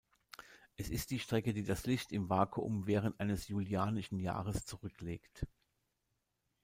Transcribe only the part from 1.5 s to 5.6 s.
die das Licht im Vakuum während eines julianischen Jahres zurücklegt.